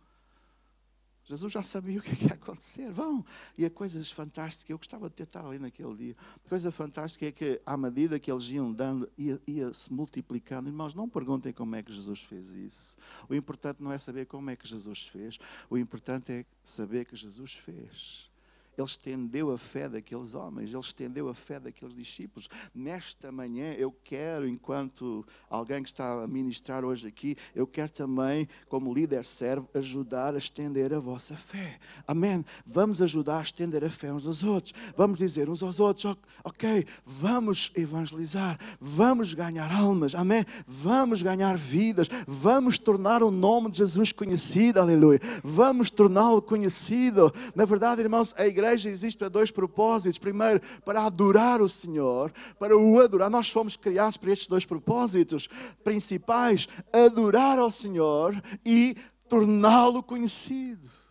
[1.32, 2.90] Jesus já sabia o que, é que ia acontecer.
[2.90, 3.24] Vão.
[3.56, 6.16] E a coisa fantástica, eu gostava de ter estado ali naquele dia.
[6.44, 10.68] A coisa fantástica é que, à medida que eles iam dando, ia, ia multiplicando.
[10.68, 12.96] Irmãos, não perguntem como é que Jesus fez isso.
[13.28, 15.38] O importante não é saber como é que Jesus fez.
[15.70, 18.31] O importante é saber que Jesus fez.
[18.76, 22.48] Ele estendeu a fé daqueles homens, ele estendeu a fé daqueles discípulos.
[22.74, 28.48] Nesta manhã, eu quero, enquanto alguém que está a ministrar hoje aqui, eu quero também,
[28.68, 31.78] como líder servo, ajudar a estender a vossa fé.
[32.06, 32.42] Amém?
[32.64, 34.72] Vamos ajudar a estender a fé uns aos outros.
[34.96, 40.46] Vamos dizer uns aos outros, ok, vamos evangelizar, vamos ganhar almas, amém?
[40.66, 45.20] Vamos ganhar vidas, vamos tornar o nome de Jesus conhecido, aleluia.
[45.44, 47.32] Vamos torná-lo conhecido.
[47.54, 50.18] Na verdade, irmãos, a igreja igreja existe para dois propósitos.
[50.18, 53.28] Primeiro, para adorar o Senhor, para o adorar.
[53.28, 55.48] Nós fomos criados para estes dois propósitos
[55.82, 58.96] principais: adorar ao Senhor e
[59.28, 61.01] torná-lo conhecido.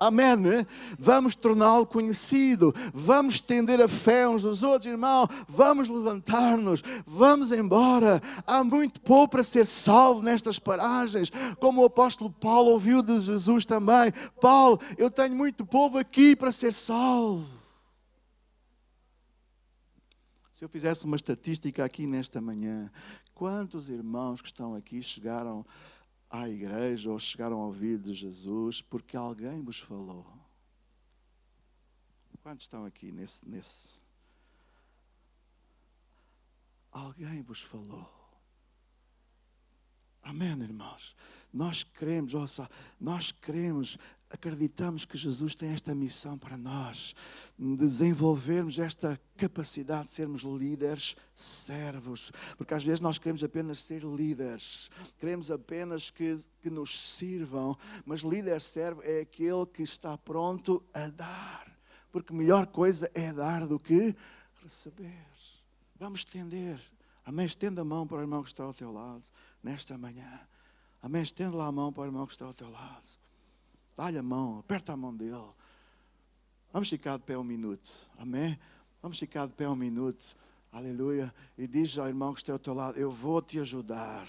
[0.00, 0.34] Amém?
[0.34, 0.66] Né?
[0.98, 5.28] Vamos torná-lo conhecido, vamos estender a fé uns dos outros, irmão.
[5.46, 8.18] Vamos levantar-nos, vamos embora.
[8.46, 13.66] Há muito povo para ser salvo nestas paragens, como o apóstolo Paulo ouviu de Jesus
[13.66, 14.10] também.
[14.40, 17.60] Paulo, eu tenho muito povo aqui para ser salvo.
[20.54, 22.90] Se eu fizesse uma estatística aqui nesta manhã,
[23.34, 25.64] quantos irmãos que estão aqui chegaram
[26.30, 30.26] à igreja ou chegaram a ouvir de Jesus porque alguém vos falou?
[32.42, 34.00] Quantos estão aqui nesse, nesse?
[36.90, 38.08] Alguém vos falou.
[40.22, 41.14] Amém, irmãos.
[41.52, 43.98] Nós queremos, ouça, nós queremos,
[44.30, 47.14] acreditamos que Jesus tem esta missão para nós,
[47.58, 54.88] desenvolvermos esta capacidade de sermos líderes servos, porque às vezes nós queremos apenas ser líderes,
[55.18, 61.08] queremos apenas que, que nos sirvam, mas líder servo é aquele que está pronto a
[61.08, 61.76] dar,
[62.12, 64.14] porque melhor coisa é dar do que
[64.62, 65.26] receber.
[65.98, 66.80] Vamos estender.
[67.26, 67.46] Amém.
[67.46, 69.22] Estenda a mão para o irmão que está ao teu lado
[69.62, 70.40] nesta manhã.
[71.02, 71.22] Amém.
[71.22, 73.06] Estende lá a mão para o irmão que está ao teu lado.
[74.00, 75.44] Dá-lhe a mão, aperta a mão dele.
[76.72, 77.90] Vamos ficar de pé um minuto.
[78.16, 78.58] Amém.
[79.02, 80.34] Vamos ficar de pé um minuto.
[80.72, 81.30] Aleluia.
[81.58, 84.26] E diz ao irmão que está ao teu lado: Eu vou te ajudar.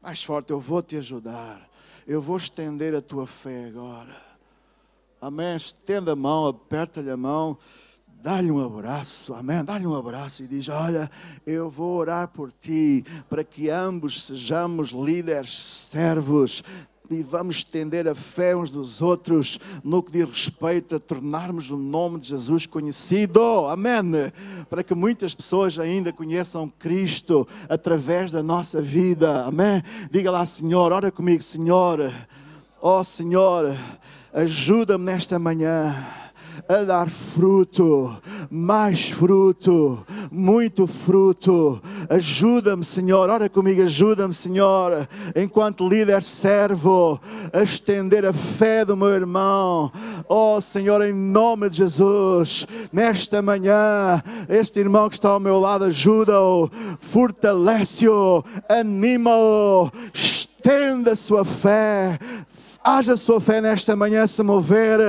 [0.00, 1.68] Mais forte, eu vou te ajudar.
[2.06, 4.18] Eu vou estender a tua fé agora.
[5.20, 5.56] Amém.
[5.56, 7.58] Estenda a mão, aperta-lhe a mão
[8.24, 9.62] dá-lhe um abraço, amém?
[9.62, 11.10] Dá-lhe um abraço e diz: Olha,
[11.46, 16.64] eu vou orar por ti, para que ambos sejamos líderes servos.
[17.10, 21.76] E vamos estender a fé uns dos outros no que diz respeito a tornarmos o
[21.76, 23.42] nome de Jesus conhecido.
[23.66, 24.32] Amém.
[24.70, 29.44] Para que muitas pessoas ainda conheçam Cristo através da nossa vida.
[29.44, 29.82] Amém.
[30.10, 32.10] Diga lá, Senhor, ora comigo, Senhor.
[32.80, 33.76] Ó oh, Senhor,
[34.32, 36.23] ajuda-me nesta manhã
[36.68, 38.16] a dar fruto,
[38.50, 41.80] mais fruto, muito fruto.
[42.08, 47.20] Ajuda-me, Senhor, ora comigo, ajuda-me, Senhor, enquanto líder servo,
[47.52, 49.92] a estender a fé do meu irmão.
[50.28, 55.84] Oh, Senhor, em nome de Jesus, nesta manhã, este irmão que está ao meu lado,
[55.84, 62.18] ajuda-o, fortalece-o, anima-o, estenda a sua fé,
[62.86, 65.00] Haja sua fé nesta manhã se mover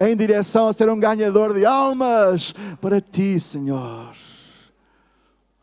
[0.00, 4.16] em direção a ser um ganhador de almas para ti, Senhor.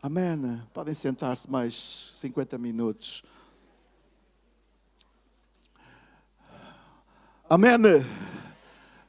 [0.00, 0.62] Amém.
[0.72, 3.24] Podem sentar-se mais 50 minutos.
[7.50, 7.72] Amém.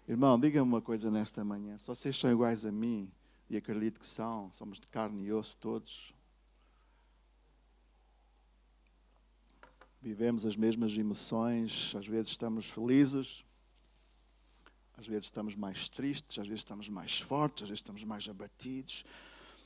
[0.07, 1.77] Irmão, diga-me uma coisa nesta manhã.
[1.77, 3.07] Se vocês são iguais a mim,
[3.51, 6.11] e acredito que são, somos de carne e osso todos,
[10.07, 13.43] vivemos as mesmas emoções, às vezes estamos felizes,
[14.97, 19.03] às vezes estamos mais tristes, às vezes estamos mais fortes, às vezes estamos mais abatidos.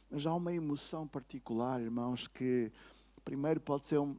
[0.09, 2.71] Mas há uma emoção particular, irmãos, que
[3.23, 4.17] primeiro pode ser um,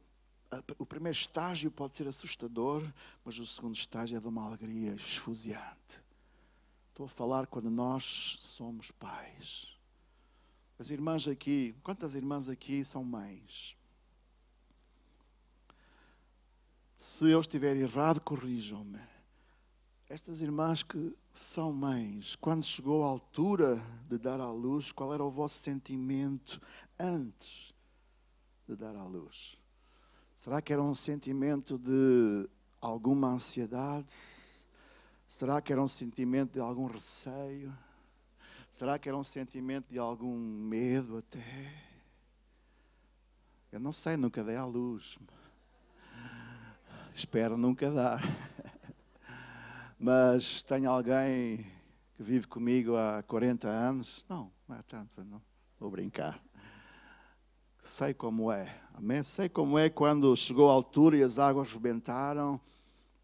[0.79, 2.81] o primeiro estágio pode ser assustador,
[3.25, 6.01] mas o segundo estágio é de uma alegria esfuziante.
[6.89, 9.77] Estou a falar quando nós somos pais.
[10.79, 13.75] As irmãs aqui, quantas irmãs aqui são mães?
[17.03, 18.97] Se eu estiver errado, corrijam-me.
[20.07, 25.21] Estas irmãs que são mães, quando chegou a altura de dar à luz, qual era
[25.21, 26.61] o vosso sentimento
[26.97, 27.73] antes
[28.65, 29.59] de dar à luz?
[30.37, 34.13] Será que era um sentimento de alguma ansiedade?
[35.27, 37.77] Será que era um sentimento de algum receio?
[38.69, 41.83] Será que era um sentimento de algum medo até?
[43.73, 45.19] Eu não sei, nunca dei à luz.
[47.15, 48.23] Espero nunca dar.
[49.99, 51.57] Mas tenho alguém
[52.15, 54.25] que vive comigo há 40 anos.
[54.27, 55.39] Não, não é tanto, não.
[55.79, 56.41] Vou brincar.
[57.79, 58.81] Sei como é.
[58.95, 59.21] Amém?
[59.21, 62.59] Sei como é quando chegou a altura e as águas rebentaram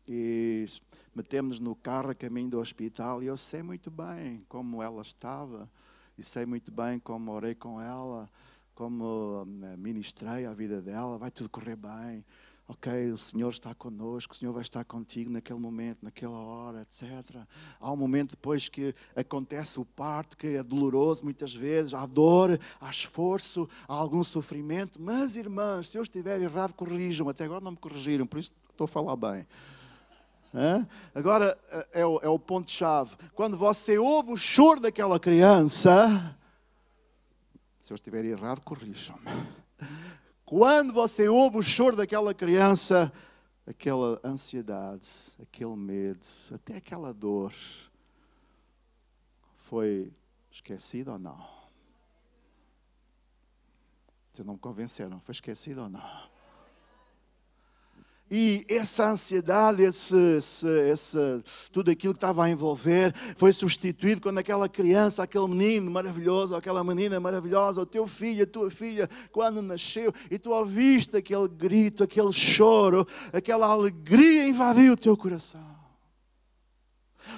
[0.07, 0.67] e
[1.15, 5.69] metemos no carro a caminho do hospital e eu sei muito bem como ela estava
[6.15, 8.29] e sei muito bem como orei com ela,
[8.75, 12.23] como eh, ministrei a vida dela, vai tudo correr bem
[12.69, 17.35] ok, o Senhor está conosco, o Senhor vai estar contigo naquele momento, naquela hora, etc.
[17.79, 22.59] Há um momento depois que acontece o parto, que é doloroso muitas vezes, há dor,
[22.79, 27.71] há esforço, há algum sofrimento, mas irmãs, se eu estiver errado, corrijam, até agora não
[27.71, 29.47] me corrigiram, por isso estou a falar bem.
[31.13, 31.57] Agora
[31.91, 33.15] é o, é o ponto-chave.
[33.33, 36.37] Quando você ouve o choro daquela criança,
[37.81, 39.25] se eu estiver errado, corrijam-me.
[40.49, 43.13] Quando você ouve o choro daquela criança,
[43.67, 45.07] aquela ansiedade,
[45.39, 47.53] aquele medo, até aquela dor,
[49.57, 50.11] foi
[50.49, 51.37] esquecido ou não?
[54.31, 56.29] Vocês não me convenceram, foi esquecido ou não?
[58.31, 61.17] E essa ansiedade, esse, esse, esse,
[61.71, 66.83] tudo aquilo que estava a envolver, foi substituído quando aquela criança, aquele menino maravilhoso, aquela
[66.83, 72.03] menina maravilhosa, o teu filho, a tua filha, quando nasceu, e tu ouviste aquele grito,
[72.03, 75.79] aquele choro, aquela alegria invadiu o teu coração.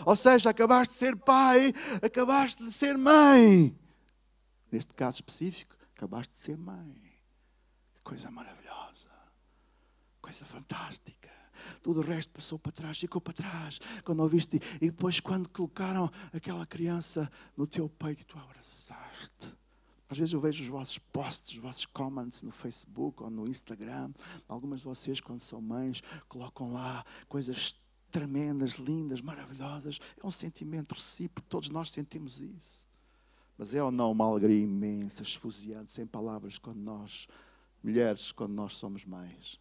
[0.06, 3.74] Ou seja, acabaste de ser pai, acabaste de ser mãe.
[4.70, 7.02] Neste caso específico, acabaste de ser mãe.
[8.04, 8.81] Coisa maravilhosa
[10.32, 11.30] coisa fantástica.
[11.84, 13.80] Tudo o resto passou para trás, ficou para trás.
[14.04, 19.54] Quando ouviste, e depois, quando colocaram aquela criança no teu peito, tu abraçaste.
[20.10, 24.12] Às vezes eu vejo os vossos posts, os vossos comments no Facebook ou no Instagram.
[24.48, 27.76] Algumas de vocês, quando são mães, colocam lá coisas
[28.10, 30.00] tremendas, lindas, maravilhosas.
[30.22, 32.88] É um sentimento recíproco, todos nós sentimos isso.
[33.58, 37.28] Mas é ou não uma alegria imensa, esfuziante, sem palavras, quando nós,
[37.84, 39.60] mulheres, quando nós somos mães.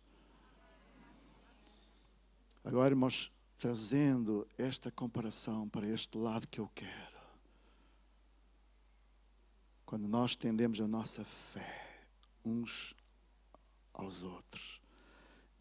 [2.62, 7.20] Agora, irmãos, trazendo esta comparação para este lado que eu quero.
[9.86, 12.06] Quando nós tendemos a nossa fé
[12.44, 12.94] uns
[13.92, 14.80] aos outros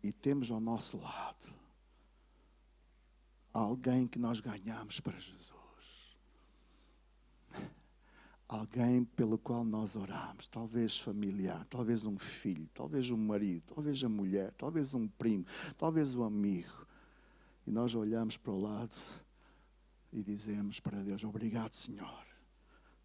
[0.04, 1.54] e temos ao nosso lado
[3.54, 5.54] alguém que nós ganhamos para Jesus.
[8.48, 14.10] Alguém pelo qual nós oramos, talvez familiar, talvez um filho, talvez um marido, talvez a
[14.10, 15.46] mulher, talvez um primo,
[15.78, 16.79] talvez um amigo
[17.66, 18.96] e nós olhamos para o lado
[20.12, 22.26] e dizemos para Deus: Obrigado, Senhor,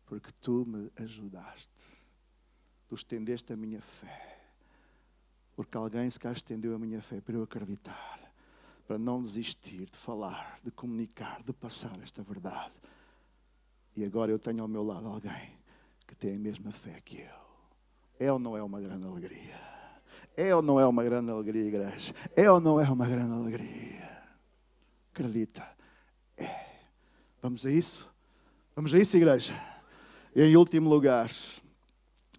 [0.07, 1.89] porque tu me ajudaste,
[2.89, 4.41] tu estendeste a minha fé,
[5.55, 8.33] porque alguém se cá estendeu a minha fé para eu acreditar,
[8.87, 12.79] para não desistir de falar, de comunicar, de passar esta verdade.
[13.97, 15.57] E agora eu tenho ao meu lado alguém
[16.07, 17.45] que tem a mesma fé que eu.
[18.19, 19.61] É ou não é uma grande alegria?
[20.37, 22.15] É ou não é uma grande alegria, igreja?
[22.37, 24.04] É ou não é uma grande alegria?
[25.15, 25.65] Acredita.
[26.37, 26.67] É.
[27.41, 28.11] Vamos a isso?
[28.75, 29.55] Vamos a isso, igreja?
[30.35, 31.31] E em último lugar,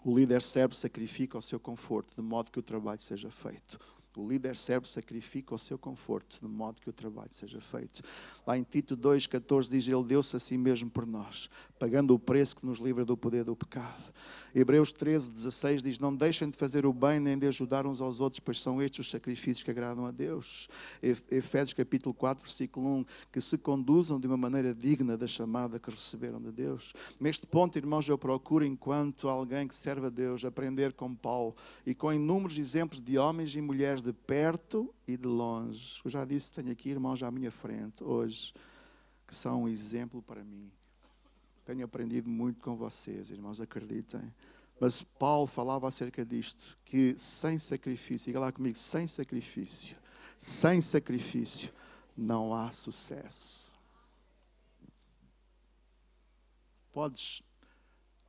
[0.04, 3.80] o líder serve sacrifica o seu conforto, de modo que o trabalho seja feito.
[4.18, 8.02] O líder serve, sacrifica o seu conforto, de modo que o trabalho seja feito.
[8.46, 12.56] Lá em Tito 2,14 diz: Ele deu-se a si mesmo por nós, pagando o preço
[12.56, 14.14] que nos livra do poder do pecado.
[14.54, 18.22] Hebreus 13, 16 diz: Não deixem de fazer o bem nem de ajudar uns aos
[18.22, 20.70] outros, pois são estes os sacrifícios que agradam a Deus.
[21.02, 25.92] Efésios capítulo 4, versículo 1: Que se conduzam de uma maneira digna da chamada que
[25.92, 26.94] receberam de Deus.
[27.20, 31.54] Neste ponto, irmãos, eu procuro, enquanto alguém que serve a Deus, aprender com Paulo
[31.86, 36.00] e com inúmeros exemplos de homens e mulheres de perto e de longe.
[36.06, 38.54] Eu já disse, tenho aqui irmãos à minha frente hoje,
[39.28, 40.72] que são um exemplo para mim.
[41.66, 44.32] Tenho aprendido muito com vocês, irmãos, acreditem.
[44.80, 49.98] Mas Paulo falava acerca disto, que sem sacrifício, diga lá comigo, sem sacrifício,
[50.38, 51.74] sem sacrifício,
[52.16, 53.66] não há sucesso.
[56.94, 57.42] Podes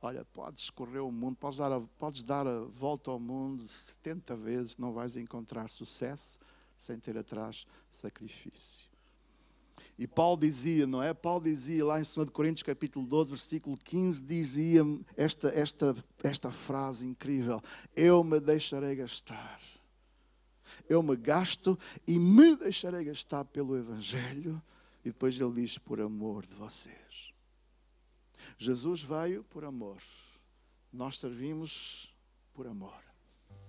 [0.01, 4.35] Olha, podes correr o mundo, podes dar, a, podes dar a volta ao mundo 70
[4.35, 6.39] vezes, não vais encontrar sucesso
[6.77, 8.87] sem ter atrás sacrifício.
[9.97, 11.13] E Paulo dizia, não é?
[11.13, 14.83] Paulo dizia lá em 2 Coríntios capítulo 12, versículo 15, dizia
[15.15, 17.61] esta, esta, esta frase incrível:
[17.95, 19.59] Eu me deixarei gastar.
[20.87, 21.77] Eu me gasto
[22.07, 24.61] e me deixarei gastar pelo Evangelho.
[25.03, 27.36] E depois ele diz: Por amor de vocês.
[28.57, 29.97] Jesus veio por amor.
[30.91, 32.15] Nós servimos
[32.53, 33.07] por amor.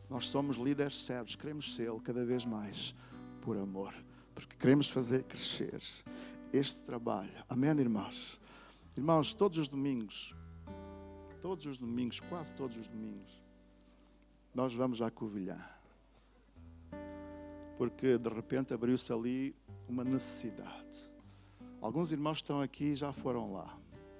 [0.08, 2.94] Nós somos líderes servos, queremos ser cada vez mais
[3.42, 3.94] por amor,
[4.34, 5.78] porque queremos fazer crescer
[6.52, 7.44] este trabalho.
[7.48, 8.40] Amém, irmãos?
[8.96, 10.34] Irmãos, todos os domingos,
[11.42, 13.30] todos os domingos, quase todos os domingos,
[14.54, 15.62] nós vamos à Covilhã.
[17.76, 19.54] Porque de repente abriu-se ali
[19.86, 21.12] uma necessidade.
[21.80, 23.78] Alguns irmãos estão aqui e já foram lá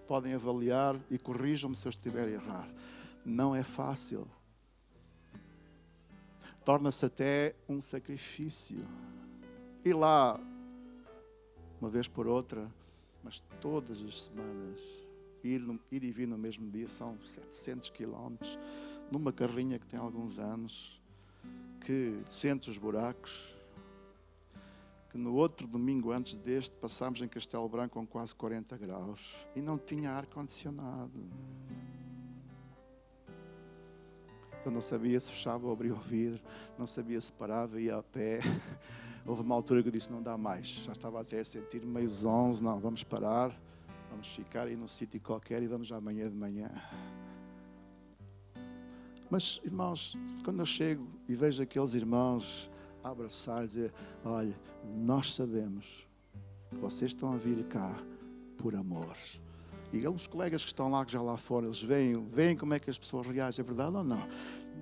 [0.09, 2.75] podem avaliar e corrijam-me se eu estiver errado.
[3.23, 4.27] Não é fácil.
[6.65, 8.79] Torna-se até um sacrifício.
[9.85, 10.41] Ir lá,
[11.79, 12.73] uma vez por outra,
[13.23, 14.81] mas todas as semanas,
[15.45, 18.59] ir, ir e vir no mesmo dia são 700 quilómetros,
[19.13, 21.03] numa carrinha que tem alguns anos,
[21.85, 23.58] que sente os buracos,
[25.19, 29.77] no outro domingo antes deste passámos em Castelo Branco com quase 40 graus e não
[29.77, 31.21] tinha ar-condicionado.
[34.65, 36.43] Eu não sabia se fechava ou abria o vidro,
[36.79, 38.39] não sabia se parava, ia a pé.
[39.27, 42.09] Houve uma altura que eu disse: não dá mais, já estava até a sentir meio
[42.09, 43.59] zonzo, não, vamos parar,
[44.11, 46.71] vamos ficar aí num sítio qualquer e vamos amanhã de manhã.
[49.31, 52.71] Mas, irmãos, quando eu chego e vejo aqueles irmãos
[53.11, 53.93] abraçar e dizer:
[54.25, 54.59] Olha,
[54.97, 56.07] nós sabemos
[56.71, 57.97] que vocês estão a vir cá
[58.57, 59.17] por amor.
[59.93, 62.79] E os colegas que estão lá, que já lá fora, eles veem, veem como é
[62.79, 64.29] que as pessoas reagem, é verdade ou não?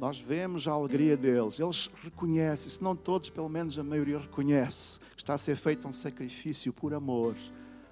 [0.01, 4.99] Nós vemos a alegria deles, eles reconhecem, se não todos, pelo menos a maioria reconhece
[5.15, 7.37] que está a ser feito um sacrifício por amor.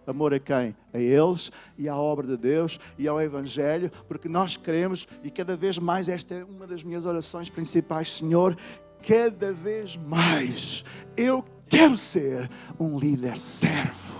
[0.07, 0.76] Amor a quem?
[0.93, 5.57] A eles e à obra de Deus e ao Evangelho, porque nós queremos, e cada
[5.57, 8.57] vez mais, esta é uma das minhas orações principais, Senhor,
[9.07, 10.84] cada vez mais
[11.16, 14.14] eu quero ser um líder servo.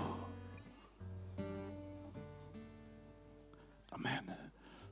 [3.91, 4.19] Amém.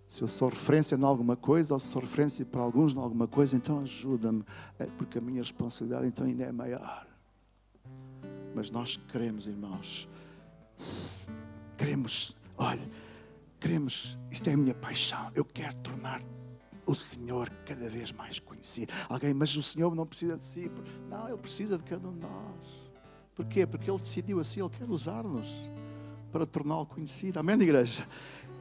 [0.08, 3.28] Se eu sou referência em alguma coisa, ou se sou referência para alguns em alguma
[3.28, 4.44] coisa, então ajuda-me,
[4.80, 7.08] é porque a minha responsabilidade então ainda é maior.
[8.56, 10.08] Mas nós queremos, irmãos,
[11.78, 12.88] queremos, olha,
[13.60, 16.22] queremos, isto é a minha paixão, eu quero tornar
[16.86, 18.92] o Senhor cada vez mais conhecido.
[19.10, 20.72] Alguém, mas o Senhor não precisa de si.
[21.10, 22.92] Não, Ele precisa de cada um de nós.
[23.36, 23.66] Porquê?
[23.66, 25.48] Porque Ele decidiu assim, Ele quer usar-nos
[26.32, 27.40] para torná-lo conhecido.
[27.40, 28.08] Amém, igreja?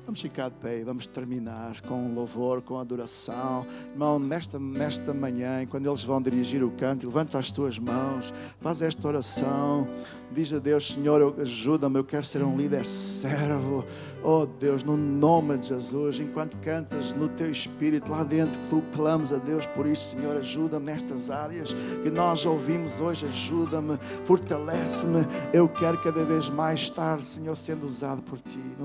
[0.04, 3.64] Vamos ficar de pé e vamos terminar com louvor, com adoração.
[3.92, 8.82] Irmão, nesta, nesta manhã, quando eles vão dirigir o canto, levanta as tuas mãos, faz
[8.82, 9.86] esta oração,
[10.32, 13.84] diz a Deus: Senhor, ajuda-me, eu quero ser um líder servo.
[14.24, 19.32] Oh Deus, no nome de Jesus, enquanto cantas no teu espírito lá dentro, tu clamas
[19.32, 25.26] a Deus por isso, Senhor, ajuda-me nestas áreas que nós ouvimos hoje, ajuda-me, fortalece-me.
[25.52, 28.60] Eu quero cada vez mais estar, Senhor, sendo usado por ti.